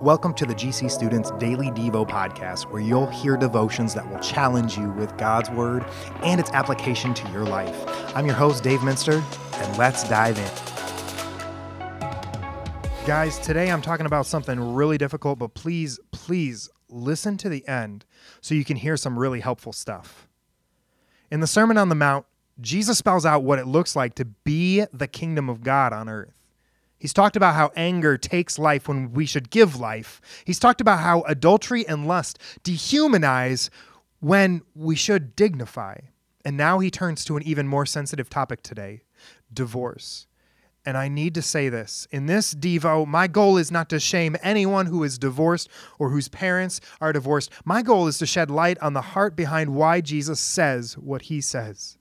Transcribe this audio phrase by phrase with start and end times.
[0.00, 4.78] Welcome to the GC Students Daily Devo podcast, where you'll hear devotions that will challenge
[4.78, 5.84] you with God's Word
[6.22, 7.74] and its application to your life.
[8.14, 9.24] I'm your host, Dave Minster,
[9.54, 10.48] and let's dive in.
[13.08, 18.04] Guys, today I'm talking about something really difficult, but please, please listen to the end
[18.40, 20.28] so you can hear some really helpful stuff.
[21.28, 22.24] In the Sermon on the Mount,
[22.60, 26.37] Jesus spells out what it looks like to be the kingdom of God on earth.
[26.98, 30.20] He's talked about how anger takes life when we should give life.
[30.44, 33.70] He's talked about how adultery and lust dehumanize
[34.20, 35.98] when we should dignify.
[36.44, 39.02] And now he turns to an even more sensitive topic today
[39.52, 40.26] divorce.
[40.84, 42.08] And I need to say this.
[42.10, 45.68] In this Devo, my goal is not to shame anyone who is divorced
[45.98, 47.50] or whose parents are divorced.
[47.64, 51.40] My goal is to shed light on the heart behind why Jesus says what he
[51.40, 51.98] says.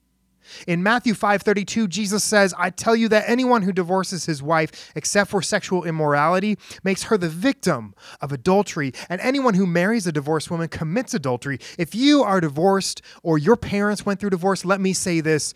[0.68, 5.30] In Matthew 5:32, Jesus says, "I tell you that anyone who divorces his wife except
[5.32, 10.50] for sexual immorality makes her the victim of adultery, and anyone who marries a divorced
[10.52, 14.94] woman commits adultery." If you are divorced or your parents went through divorce, let me
[14.94, 15.53] say this,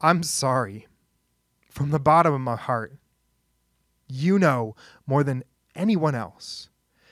[0.00, 0.88] I'm sorry
[1.70, 2.98] from the bottom of my heart.
[4.08, 5.44] You know more than
[5.74, 6.68] anyone else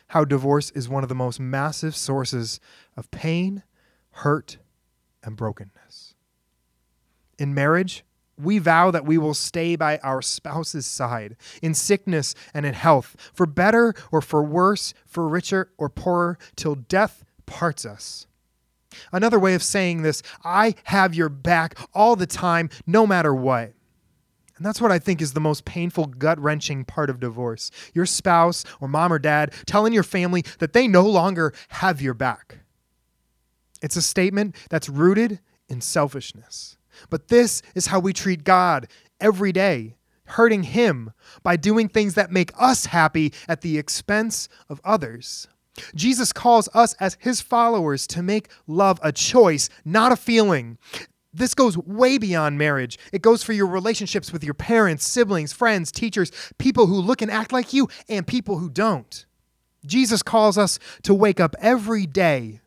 [0.09, 2.61] how divorce is one of the most massive sources
[2.97, 3.63] of pain,
[4.11, 4.59] hurt,
[5.23, 6.10] and brokenness.
[7.41, 8.05] In marriage,
[8.39, 13.17] we vow that we will stay by our spouse's side in sickness and in health,
[13.33, 18.27] for better or for worse, for richer or poorer, till death parts us.
[19.11, 23.73] Another way of saying this, I have your back all the time, no matter what.
[24.57, 27.71] And that's what I think is the most painful, gut wrenching part of divorce.
[27.95, 32.13] Your spouse or mom or dad telling your family that they no longer have your
[32.13, 32.59] back.
[33.81, 36.77] It's a statement that's rooted in selfishness.
[37.09, 38.89] But this is how we treat God
[39.21, 44.81] every day, hurting Him by doing things that make us happy at the expense of
[44.85, 45.49] others.
[45.95, 50.79] Jesus calls us as His followers to make love a choice, not a feeling.
[51.33, 52.99] This goes way beyond marriage.
[53.13, 57.31] It goes for your relationships with your parents, siblings, friends, teachers, people who look and
[57.31, 59.25] act like you, and people who don't.
[59.87, 62.61] Jesus calls us to wake up every day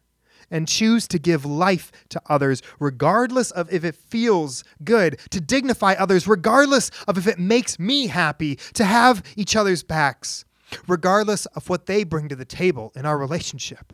[0.53, 5.93] and choose to give life to others, regardless of if it feels good, to dignify
[5.93, 10.45] others, regardless of if it makes me happy, to have each other's backs,
[10.87, 13.93] regardless of what they bring to the table in our relationship.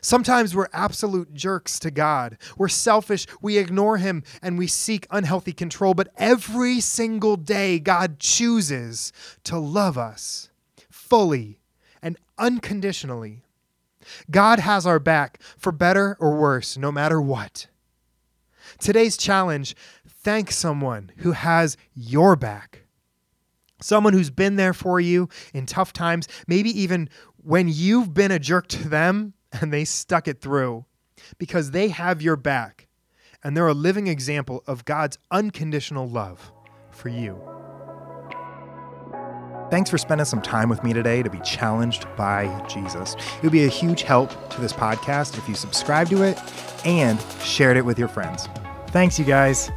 [0.00, 2.36] Sometimes we're absolute jerks to God.
[2.58, 5.94] We're selfish, we ignore Him, and we seek unhealthy control.
[5.94, 9.12] But every single day, God chooses
[9.44, 10.50] to love us
[10.90, 11.60] fully
[12.02, 13.44] and unconditionally.
[14.30, 17.66] God has our back for better or worse, no matter what.
[18.78, 19.74] Today's challenge
[20.06, 22.82] thank someone who has your back.
[23.80, 27.08] Someone who's been there for you in tough times, maybe even
[27.42, 30.84] when you've been a jerk to them and they stuck it through,
[31.38, 32.88] because they have your back
[33.42, 36.52] and they're a living example of God's unconditional love
[36.90, 37.59] for you.
[39.70, 43.14] Thanks for spending some time with me today to be challenged by Jesus.
[43.14, 46.38] It would be a huge help to this podcast if you subscribe to it
[46.84, 48.48] and shared it with your friends.
[48.88, 49.70] Thanks, you guys.